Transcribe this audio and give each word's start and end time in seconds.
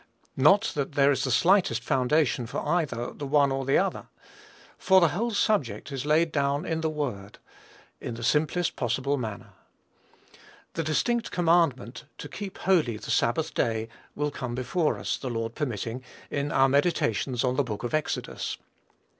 Not 0.35 0.71
that 0.73 0.93
there 0.93 1.11
is 1.11 1.25
the 1.25 1.29
slightest 1.29 1.83
foundation 1.83 2.47
for 2.47 2.67
either 2.67 3.13
the 3.13 3.27
one 3.27 3.51
or 3.51 3.65
the 3.65 3.77
other; 3.77 4.07
for 4.79 4.99
the 4.99 5.09
whole 5.09 5.29
subject 5.29 5.91
is 5.91 6.07
laid 6.07 6.31
down 6.31 6.65
in 6.65 6.81
the 6.81 6.89
Word, 6.89 7.37
in 7.99 8.15
the 8.15 8.23
simplest 8.23 8.75
possible 8.75 9.15
manner. 9.15 9.51
The 10.73 10.81
distinct 10.83 11.29
commandment, 11.29 12.05
to 12.17 12.27
"keep 12.27 12.57
holy 12.57 12.97
the 12.97 13.11
Sabbath 13.11 13.53
day," 13.53 13.89
will 14.15 14.31
come 14.31 14.55
before 14.55 14.97
us, 14.97 15.17
the 15.17 15.29
Lord 15.29 15.53
permitting, 15.53 16.03
in 16.31 16.51
our 16.51 16.67
meditations 16.67 17.43
on 17.43 17.55
the 17.55 17.63
book 17.63 17.83
of 17.83 17.93
Exodus. 17.93 18.57